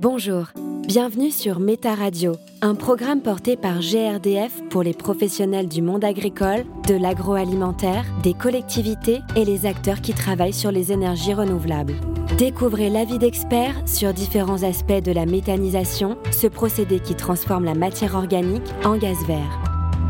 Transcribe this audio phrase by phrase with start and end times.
[0.00, 0.44] Bonjour,
[0.86, 6.64] bienvenue sur Méta Radio, un programme porté par GRDF pour les professionnels du monde agricole,
[6.86, 11.94] de l'agroalimentaire, des collectivités et les acteurs qui travaillent sur les énergies renouvelables.
[12.36, 18.14] Découvrez l'avis d'experts sur différents aspects de la méthanisation, ce procédé qui transforme la matière
[18.14, 19.60] organique en gaz vert.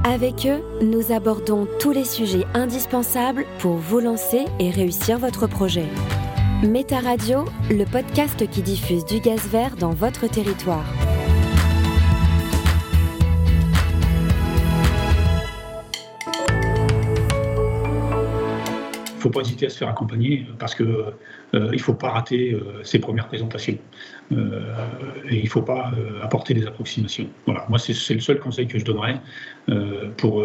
[0.04, 5.88] Avec eux, nous abordons tous les sujets indispensables pour vous lancer et réussir votre projet.
[6.64, 10.84] Méta Radio, le podcast qui diffuse du gaz vert dans votre territoire.
[19.06, 22.10] Il ne faut pas hésiter à se faire accompagner parce qu'il euh, ne faut pas
[22.10, 23.78] rater euh, ses premières présentations.
[24.32, 24.60] Euh,
[25.30, 27.28] et il ne faut pas apporter des approximations.
[27.46, 29.20] Voilà, moi c'est le seul conseil que je donnerais
[30.16, 30.44] pour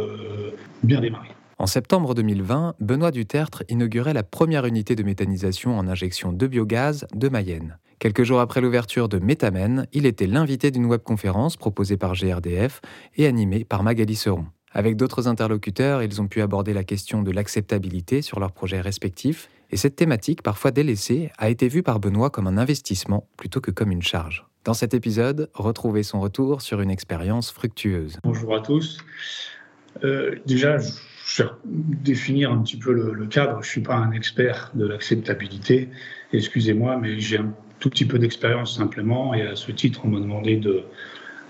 [0.84, 1.30] bien démarrer.
[1.64, 7.08] En septembre 2020, Benoît Dutertre inaugurait la première unité de méthanisation en injection de biogaz
[7.16, 7.78] de Mayenne.
[8.00, 12.82] Quelques jours après l'ouverture de Métamen, il était l'invité d'une webconférence proposée par GRDF
[13.16, 14.48] et animée par Magali Seron.
[14.74, 19.50] Avec d'autres interlocuteurs, ils ont pu aborder la question de l'acceptabilité sur leurs projets respectifs,
[19.72, 23.72] et cette thématique, parfois délaissée, a été vue par Benoît comme un investissement plutôt que
[23.72, 24.46] comme une charge.
[24.66, 28.20] Dans cet épisode, retrouvez son retour sur une expérience fructueuse.
[28.22, 28.98] Bonjour à tous.
[30.04, 30.80] Euh, déjà,
[31.38, 33.54] vais définir un petit peu le, cadre.
[33.62, 35.90] Je ne suis pas un expert de l'acceptabilité,
[36.32, 40.20] excusez-moi, mais j'ai un tout petit peu d'expérience simplement, et à ce titre, on m'a
[40.20, 40.62] demandé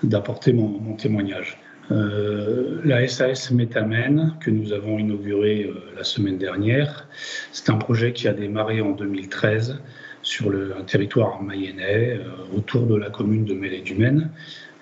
[0.03, 1.59] d'apporter mon, témoignage.
[1.91, 7.07] Euh, la SAS Metamen, que nous avons inaugurée euh, la semaine dernière,
[7.51, 9.79] c'est un projet qui a démarré en 2013
[10.21, 14.31] sur le, un territoire mayennais, euh, autour de la commune de Mêlée-du-Maine.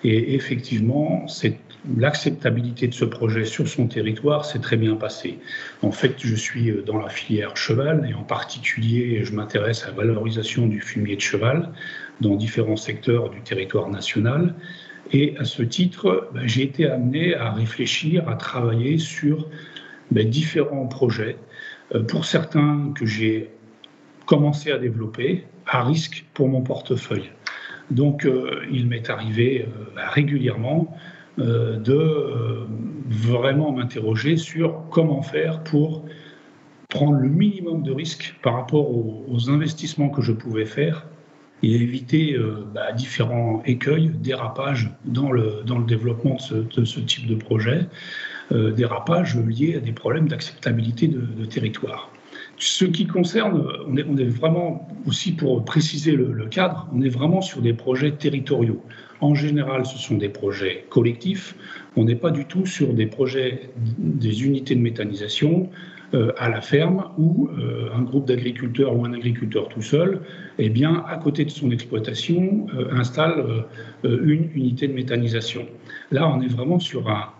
[0.04, 1.58] Et effectivement, c'est
[1.98, 5.38] l'acceptabilité de ce projet sur son territoire s'est très bien passée.
[5.82, 9.88] En fait, je suis euh, dans la filière cheval et en particulier, je m'intéresse à
[9.88, 11.70] la valorisation du fumier de cheval
[12.20, 14.54] dans différents secteurs du territoire national.
[15.12, 19.48] Et à ce titre, ben, j'ai été amené à réfléchir, à travailler sur
[20.10, 21.36] ben, différents projets.
[21.94, 23.50] Euh, pour certains que j'ai
[24.26, 27.30] commencé à développer, à risque pour mon portefeuille.
[27.90, 30.96] Donc, euh, il m'est arrivé ben, régulièrement
[31.38, 32.66] de euh,
[33.08, 36.04] vraiment m'interroger sur comment faire pour
[36.88, 41.06] prendre le minimum de risques par rapport aux, investissements que je pouvais faire
[41.62, 47.26] et éviter euh, bah, différents écueils, dérapages dans le, dans le développement de ce, type
[47.26, 47.86] de projet,
[48.50, 52.10] dérapages liés à des problèmes d'acceptabilité de, territoire.
[52.58, 57.62] Ce qui concerne, on est, vraiment aussi pour préciser le, cadre, on est vraiment sur
[57.62, 58.84] des projets territoriaux.
[59.22, 61.54] En général, ce sont des projets collectifs.
[61.94, 65.70] On n'est pas du tout sur des projets, des unités de méthanisation
[66.12, 70.22] euh, à la ferme où euh, un groupe d'agriculteurs ou un agriculteur tout seul,
[70.58, 73.64] eh bien, à côté de son exploitation, euh, installe
[74.02, 75.68] une unité de méthanisation.
[76.10, 77.30] Là, on est vraiment sur un,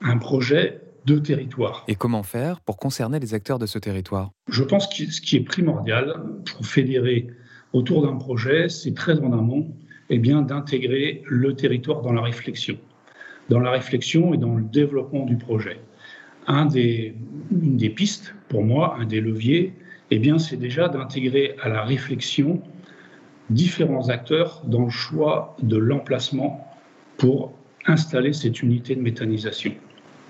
[0.00, 1.84] un projet de territoire.
[1.86, 4.30] Et comment faire pour concerner les acteurs de ce territoire?
[4.48, 6.14] Je pense que ce qui est primordial
[6.46, 7.26] pour fédérer
[7.74, 9.70] autour d'un projet, c'est très en amont
[10.10, 12.76] eh bien, d'intégrer le territoire dans la réflexion,
[13.48, 15.78] dans la réflexion et dans le développement du projet.
[16.48, 19.72] Une des pistes, pour moi, un des leviers,
[20.10, 22.60] eh bien, c'est déjà d'intégrer à la réflexion
[23.50, 26.66] différents acteurs dans le choix de l'emplacement
[27.16, 27.52] pour
[27.86, 29.72] installer cette unité de méthanisation.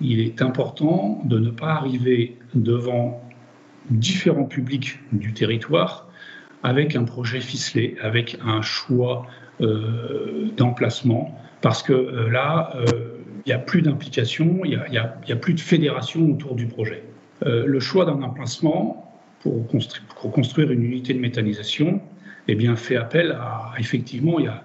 [0.01, 3.23] Il est important de ne pas arriver devant
[3.91, 6.09] différents publics du territoire
[6.63, 9.27] avec un projet ficelé, avec un choix
[10.57, 15.55] d'emplacement, parce que euh, là, euh, il n'y a plus d'implication, il n'y a, plus
[15.55, 17.05] de fédération autour du projet.
[17.43, 22.03] le choix d'un emplacement pour construire, une unité de méthanisation
[22.49, 24.63] eh bien, fait appel à, effectivement, il y a,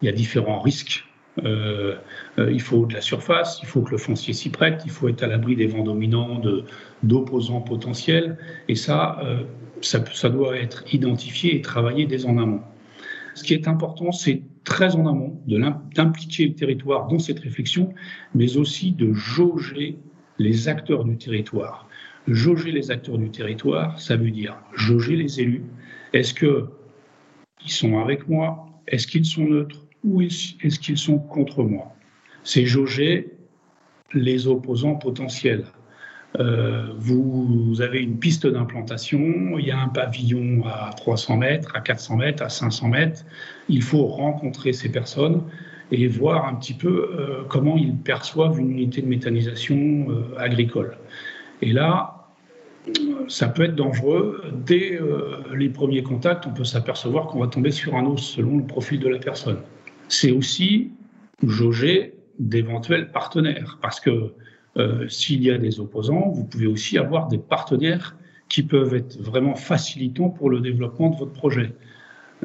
[0.00, 1.04] y a différents risques.
[1.42, 5.22] il faut de la surface, il faut que le foncier s'y prête, il faut être
[5.22, 6.40] à l'abri des vents dominants,
[7.02, 8.38] d'opposants potentiels,
[8.68, 9.20] et ça,
[9.82, 12.62] ça, doit être identifié et travaillé dès en amont.
[13.40, 15.40] Ce qui est important, c'est très en amont
[15.94, 17.94] d'impliquer le territoire dans cette réflexion,
[18.34, 19.96] mais aussi de jauger
[20.38, 21.88] les acteurs du territoire.
[22.28, 25.64] Jauger les acteurs du territoire, ça veut dire jauger les élus.
[26.12, 26.66] Est-ce qu'ils
[27.64, 28.66] sont avec moi?
[28.86, 29.86] Est-ce qu'ils sont neutres?
[30.04, 31.94] Ou est-ce qu'ils sont contre moi?
[32.44, 33.38] C'est jauger
[34.12, 35.64] les opposants potentiels.
[36.38, 41.80] Euh, vous avez une piste d'implantation, il y a un pavillon à 300 mètres, à
[41.80, 43.24] 400 mètres, à 500 mètres.
[43.68, 45.42] Il faut rencontrer ces personnes
[45.90, 49.76] et voir un petit peu euh, comment ils perçoivent une unité de méthanisation
[50.08, 50.96] euh, agricole.
[51.62, 52.28] Et là,
[53.28, 54.42] ça peut être dangereux.
[54.64, 54.98] Dès
[55.54, 59.00] les premiers contacts, on peut s'apercevoir qu'on va tomber sur un os selon le profil
[59.00, 59.58] de la personne.
[60.08, 60.90] C'est aussi
[61.46, 64.32] jauger d'éventuels partenaires, parce que
[65.08, 68.16] s'il y a des opposants, vous pouvez aussi avoir des partenaires
[68.48, 71.72] qui peuvent être vraiment facilitants pour le développement de votre projet.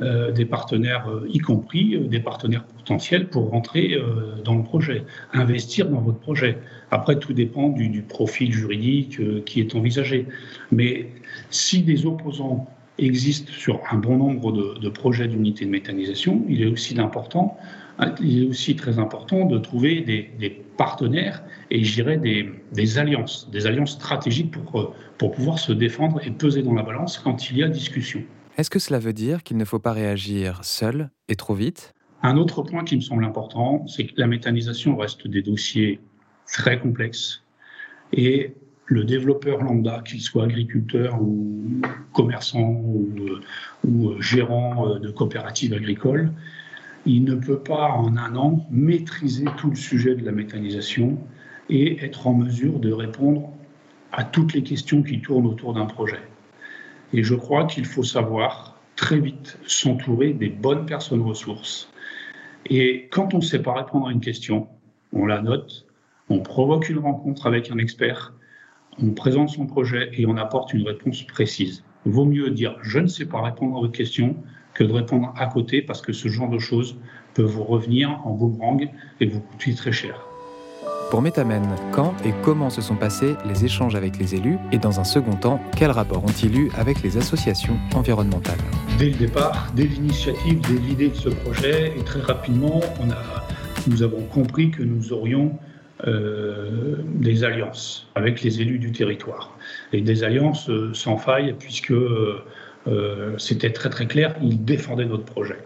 [0.01, 3.97] Euh, des partenaires, euh, y compris euh, des partenaires potentiels pour rentrer
[4.43, 6.57] dans le projet, investir dans votre projet.
[6.91, 10.27] Après, tout dépend du, profil juridique qui est envisagé.
[10.71, 11.07] Mais
[11.49, 12.67] si des opposants
[12.97, 17.57] existent sur un bon nombre de, projets d'unités de méthanisation, il est aussi important,
[18.21, 23.49] il est aussi très important de trouver des, partenaires et je dirais des, des, alliances,
[23.49, 27.57] des alliances stratégiques pour, pour pouvoir se défendre et peser dans la balance quand il
[27.59, 28.23] y a discussion.
[28.57, 31.93] Est-ce que cela veut dire qu'il ne faut pas réagir seul et trop vite?
[32.23, 36.01] Un autre point qui me semble important, c'est que la méthanisation reste des dossiers
[36.45, 37.43] très complexes
[38.11, 38.53] et
[38.87, 41.81] le développeur lambda, qu'il soit agriculteur ou
[42.13, 43.09] commerçant ou,
[43.87, 46.31] ou gérant de coopérative agricole,
[47.05, 51.17] il ne peut pas en un an maîtriser tout le sujet de la méthanisation
[51.69, 53.51] et être en mesure de répondre
[54.11, 56.21] à toutes les questions qui tournent autour d'un projet.
[57.13, 61.91] Et je crois qu'il faut savoir très vite s'entourer des bonnes personnes ressources.
[62.67, 64.67] Et quand on ne sait pas répondre à une question,
[65.13, 65.85] on la note,
[66.29, 68.33] on provoque une rencontre avec un expert,
[69.01, 71.83] on présente son projet et on apporte une réponse précise.
[72.05, 74.35] Vaut mieux dire je ne sais pas répondre à votre question
[74.75, 76.97] que de répondre à côté parce que ce genre de choses
[77.33, 78.87] peut vous revenir en boomerang
[79.19, 80.27] et vous coûter très cher.
[81.11, 84.99] Pour Métamen, quand et comment se sont passés les échanges avec les élus et dans
[84.99, 88.57] un second temps, quels rapports ont-ils eu avec les associations environnementales?
[88.97, 93.45] Dès le départ, dès l'initiative, dès l'idée de ce projet, et très rapidement, on a,
[93.87, 95.57] nous avons compris que nous aurions
[96.07, 99.57] euh, des alliances avec les élus du territoire.
[99.93, 102.43] Et des alliances euh, sans faille, puisque euh,
[103.37, 105.57] c'était très très clair, ils défendaient notre projet.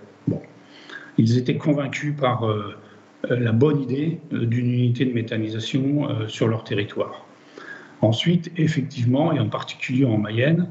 [1.19, 2.75] Ils étaient convaincus par euh,
[3.29, 7.25] la bonne idée euh, d'une unité de méthanisation euh, sur leur territoire.
[8.01, 10.69] Ensuite, effectivement, et en particulier en Mayenne,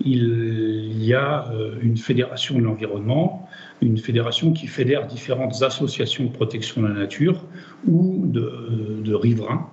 [0.00, 1.50] il y a
[1.80, 3.48] une fédération de l'environnement,
[3.80, 7.42] une fédération qui fédère différentes associations de protection de la nature
[7.88, 9.70] ou de, riverains.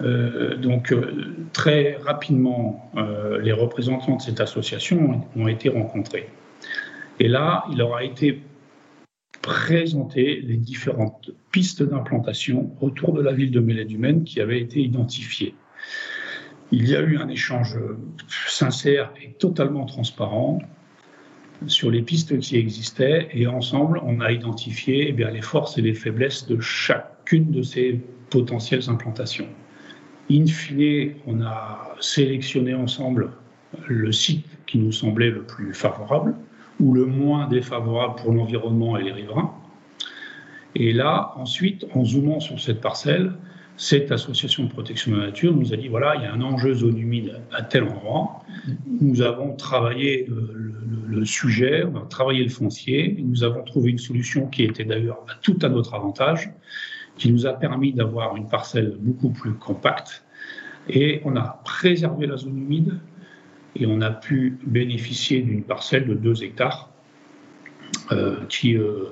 [0.00, 0.94] Donc
[1.52, 2.90] très rapidement,
[3.42, 6.28] les représentants de cette association ont été rencontrés.
[7.20, 8.42] Et là, il aura été
[9.42, 15.54] présenter les différentes pistes d'implantation autour de la ville de Mélède-Humaine qui avaient été identifiées.
[16.70, 17.78] Il y a eu un échange
[18.28, 20.60] sincère et totalement transparent
[21.66, 25.94] sur les pistes qui existaient et ensemble, on a identifié eh les forces et les
[25.94, 29.48] faiblesses de chacune de ces potentielles implantations.
[30.30, 33.30] In fine, on a sélectionné ensemble
[33.86, 36.34] le site qui nous semblait le plus favorable
[36.80, 39.52] ou le moins défavorable pour l'environnement et les riverains.
[40.74, 43.32] Et là, ensuite, en zoomant sur cette parcelle,
[43.78, 46.42] cette association de protection de la nature nous a dit voilà, il y a un
[46.42, 48.42] enjeu zone humide à tel endroit.
[49.00, 50.74] Nous avons travaillé euh,
[51.06, 55.24] le, sujet, on a travaillé le foncier, nous avons trouvé une solution qui était d'ailleurs
[55.42, 56.50] tout à notre avantage,
[57.18, 60.24] qui nous a permis d'avoir une parcelle beaucoup plus compacte.
[60.88, 62.98] Et on a préservé la zone humide,
[63.76, 66.90] et on a pu bénéficier d'une parcelle de 2 hectares
[68.12, 69.04] euh, qui euh,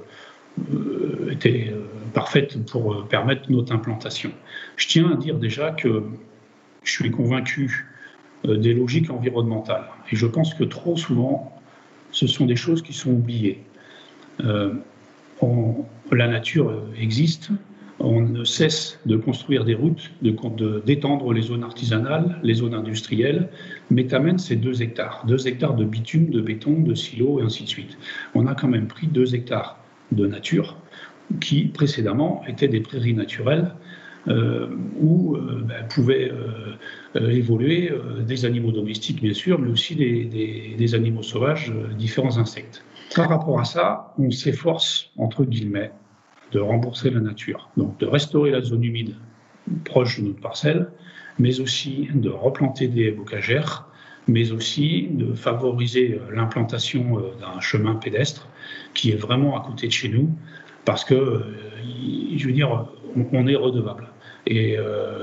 [0.73, 1.73] euh, était
[2.15, 4.33] parfaite pour permettre notre implantation.
[4.77, 6.03] Je tiens à dire déjà que
[6.83, 7.87] je suis convaincu
[8.45, 11.53] des logiques environnementales et je pense que trop souvent,
[12.11, 13.63] ce sont des choses qui sont oubliées.
[14.41, 17.51] la nature existe,
[17.99, 23.49] on ne cesse de construire des routes, d'étendre les zones artisanales, les zones industrielles.
[23.91, 25.25] Métamène, c'est deux hectares.
[25.27, 27.97] Deux hectares de bitume, de béton, de silos et ainsi de suite.
[28.35, 29.79] On a quand même pris deux hectares
[30.13, 30.77] de nature
[31.41, 33.73] qui précédemment étaient des prairies naturelles
[34.29, 34.67] euh,
[35.01, 37.93] où euh, ben, pouvaient euh, évoluer
[38.27, 42.85] des animaux domestiques, bien sûr, mais aussi des animaux sauvages, différents insectes.
[43.15, 45.93] Par rapport à ça, on s'efforce, entre guillemets,
[46.53, 49.15] de rembourser la nature, donc de restaurer la zone humide
[49.85, 50.89] proche de notre parcelle,
[51.39, 53.87] mais aussi de replanter des bocagères,
[54.29, 58.49] mais aussi de favoriser euh, l'implantation euh, d'un chemin pédestre
[58.95, 60.31] qui est vraiment à côté de chez nous,
[60.85, 61.41] parce que, euh,
[62.37, 62.87] je veux dire,
[63.33, 64.09] on est redevable.
[64.49, 64.77] Et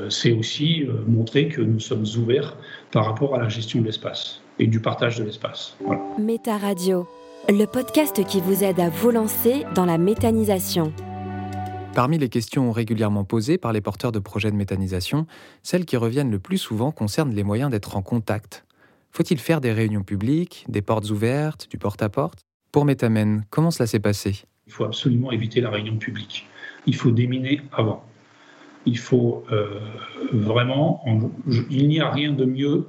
[0.10, 2.58] c'est aussi montrer que nous sommes ouverts
[2.92, 5.78] par rapport à la gestion de l'espace et du partage de l'espace.
[6.20, 7.08] Méta Radio,
[7.48, 10.92] le podcast qui vous aide à vous lancer dans la méthanisation.
[11.96, 15.28] Parmi les questions régulièrement posées par les porteurs de projets de méthanisation,
[15.62, 18.66] celles qui reviennent le plus souvent concernent les moyens d'être en contact.
[19.12, 22.40] Faut-il faire des réunions publiques, des portes ouvertes, du porte-à-porte?
[22.72, 24.46] Pour Métamène, comment cela s'est passé?
[24.66, 26.48] Il faut absolument éviter la réunion publique.
[26.88, 28.04] Il faut déminer avant.
[28.88, 29.80] Il faut euh,
[30.32, 31.06] vraiment.
[31.70, 32.88] il n'y a rien de mieux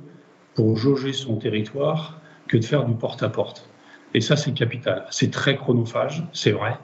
[0.54, 3.68] pour jauger son territoire que de faire du porte-à-porte.
[4.14, 5.04] Et ça, c'est capital.
[5.10, 6.78] C'est très chronophage, c'est vrai.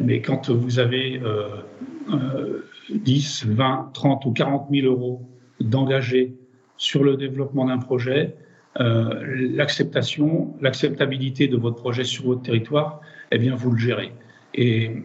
[0.00, 5.28] Mais quand vous avez euh, 10, 20, 30 ou 40 000 euros
[5.60, 6.34] d'engagés
[6.76, 8.34] sur le développement d'un projet,
[8.78, 13.00] euh, l'acceptation, l'acceptabilité de votre projet sur votre territoire,
[13.32, 14.12] eh bien, vous le gérez.
[14.54, 15.02] Et,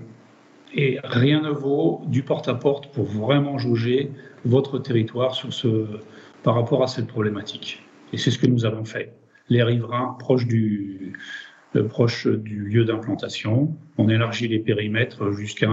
[1.05, 4.11] rien ne vaut du porte-à-porte pour vraiment jauger
[4.43, 5.33] votre territoire
[6.43, 7.81] par rapport à cette problématique.
[8.11, 9.13] Et c'est ce que nous avons fait.
[9.47, 11.13] Les riverains proches du,
[11.83, 13.75] proche du lieu d'implantation.
[13.97, 15.69] On élargit les périmètres jusqu'à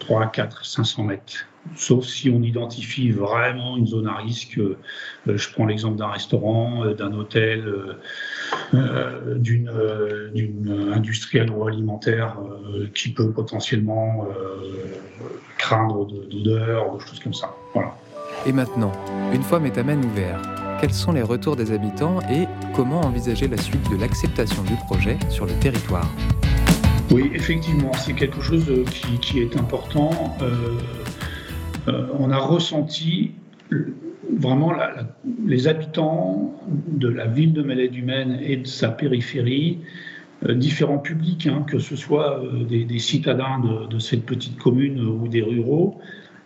[0.00, 1.46] 3, 4, 500 mètres.
[1.76, 4.58] Sauf si on identifie vraiment une zone à risque.
[4.58, 4.76] Euh,
[5.26, 7.64] je prends l'exemple d'un restaurant, euh, d'un hôtel,
[8.74, 12.36] euh, d'une industrie agroalimentaire
[12.94, 14.28] qui peut potentiellement
[15.58, 17.54] craindre d'odeur, de choses comme ça.
[17.74, 17.94] Voilà.
[18.46, 18.92] Et maintenant,
[19.32, 20.40] une fois Métamène ouvert,
[20.80, 25.18] quels sont les retours des habitants et comment envisager la suite de l'acceptation du projet
[25.28, 26.08] sur le territoire?
[27.10, 28.84] Oui, effectivement, c'est quelque chose euh,
[29.20, 30.36] qui, est important.
[30.42, 30.78] Euh,
[31.88, 33.32] euh, on a ressenti
[34.38, 34.72] vraiment
[35.46, 39.78] les habitants de la ville de Mêlée du Maine et de sa périphérie,
[40.48, 45.98] différents publics, hein, que ce soit des, citadins de, cette petite commune ou des ruraux,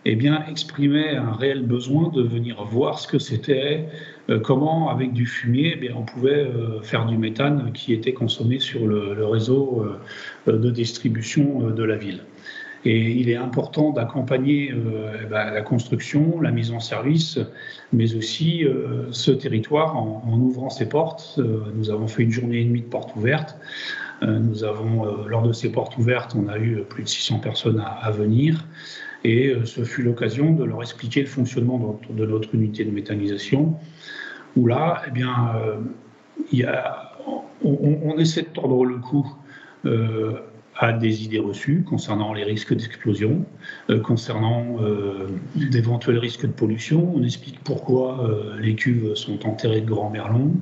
[0.05, 3.87] eh bien, exprimaient un réel besoin de venir voir ce que c'était,
[4.29, 8.59] euh, comment, avec du fumier, eh on pouvait euh, faire du méthane qui était consommé
[8.59, 9.85] sur le, réseau
[10.47, 12.21] euh, de distribution de la ville.
[12.85, 17.39] Et il est important d'accompagner eh ben, la construction, la mise en service,
[17.93, 18.65] mais aussi
[19.11, 21.39] ce territoire en, ouvrant ses portes.
[21.75, 23.57] nous avons fait une journée et demie de portes ouvertes.
[24.21, 28.11] nous avons, lors de ces portes ouvertes, on a eu plus de 600 personnes à,
[28.11, 28.65] venir.
[29.23, 33.75] Et ce fut l'occasion de leur expliquer le fonctionnement de notre unité de méthanisation,
[34.55, 35.77] où là, eh bien, euh,
[37.63, 39.25] on, essaie de tordre le cou
[39.85, 40.39] euh,
[40.77, 43.45] à des idées reçues concernant les risques d'explosion,
[43.89, 44.77] euh, concernant
[45.55, 47.13] d'éventuels risques de pollution.
[47.15, 50.53] On explique pourquoi les cuves sont enterrées de grands merlons.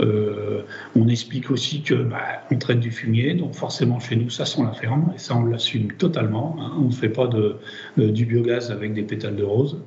[0.00, 4.62] on explique aussi que bah, on traite du fumier, donc forcément chez nous ça sent
[4.62, 6.56] la ferme et ça on l'assume totalement.
[6.60, 6.72] Hein.
[6.78, 7.28] On ne fait pas
[7.96, 9.78] du biogaz avec des pétales de rose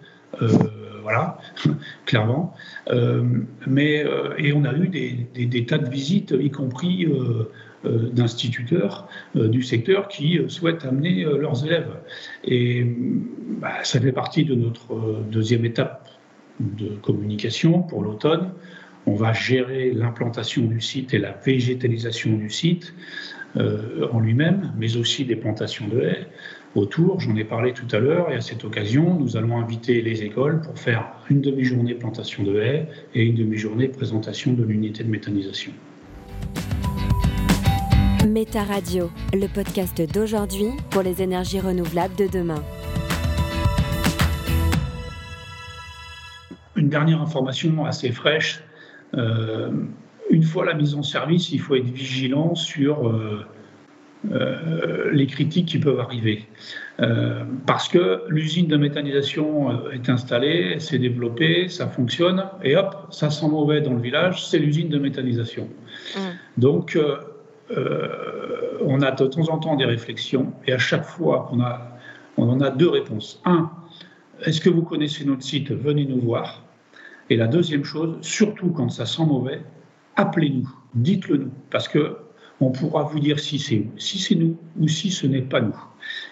[1.10, 1.40] voilà,
[2.06, 2.54] clairement.
[2.90, 3.24] Euh,
[3.68, 7.50] mais, euh, et on a eu des, tas de visites, y compris euh,
[7.84, 11.94] d'instituteurs du secteur qui souhaitent amener leurs élèves.
[12.44, 12.86] Et
[13.62, 16.10] bah, ça fait partie de notre deuxième étape
[16.60, 18.52] de communication pour l'automne.
[19.06, 22.94] On va gérer l'implantation du site et la végétalisation du site
[23.56, 26.28] en lui-même, mais aussi des plantations de haies
[26.76, 27.20] autour.
[27.20, 30.62] J'en ai parlé tout à l'heure et à cette occasion, nous allons inviter les écoles
[30.62, 35.72] pour faire une demi-journée plantation de haies et une demi-journée présentation de l'unité de méthanisation.
[38.30, 42.64] Méta Radio, le podcast d'aujourd'hui pour les énergies renouvelables de demain.
[46.76, 48.62] Une dernière information assez fraîche.
[49.16, 49.72] Euh,
[50.30, 53.44] une fois la mise en service, il faut être vigilant sur euh,
[54.32, 56.46] euh, les critiques qui peuvent arriver.
[57.00, 63.32] Euh, parce que l'usine de méthanisation est installée, s'est développée, ça fonctionne, et hop, ça
[63.32, 65.68] sent mauvais dans le village, c'est l'usine de méthanisation.
[66.16, 66.20] Mm.
[66.62, 66.96] Donc,
[67.72, 71.98] on a de temps en temps des réflexions, et à chaque fois, on, a,
[72.38, 73.42] on en a deux réponses.
[73.46, 73.70] Un,
[74.46, 75.72] est-ce que vous connaissez notre site?
[75.72, 76.64] Venez nous voir.
[77.30, 79.62] Et la deuxième chose, surtout quand ça sent mauvais,
[80.16, 82.18] appelez-nous, dites-le nous, parce que
[82.62, 85.80] on pourra vous dire si c'est si c'est nous ou si ce n'est pas nous.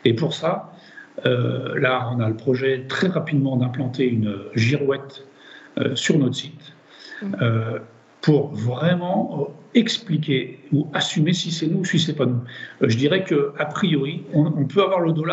[0.04, 0.74] Et pour ça,
[1.26, 5.26] euh, là, on a le projet très rapidement d'implanter une girouette
[5.78, 6.74] euh, sur notre site.
[7.22, 7.36] Mmh.
[8.28, 12.42] Pour vraiment euh, expliquer ou assumer si c'est nous ou si c'est pas nous.
[12.82, 15.24] Euh, je dirais que a priori, on, peut avoir le dos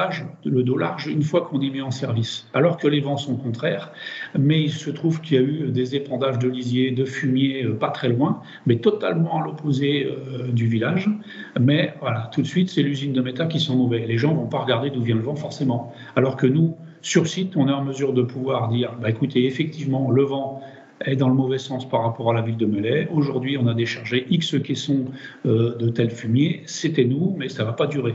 [1.08, 3.90] une fois qu'on est mis en service, alors que les vents sont contraires.
[4.38, 7.74] Mais il se trouve qu'il y a eu des épandages de lisier, de fumier euh,
[7.74, 10.08] pas très loin, mais totalement à l'opposé
[10.52, 11.10] du village.
[11.60, 14.06] Mais voilà, tout de suite, c'est l'usine de méta qui sont mauvais.
[14.06, 17.56] Les gens vont pas regarder d'où vient le vent forcément, alors que nous, sur site,
[17.56, 20.62] on est en mesure de pouvoir dire, bah, écoutez, effectivement, le vent
[21.04, 23.08] est dans le mauvais sens par rapport à la ville de Melay.
[23.12, 25.06] Aujourd'hui, on a déchargé X caissons
[25.46, 28.14] euh, de tel fumier, c'était nous, mais ça ne va pas durer.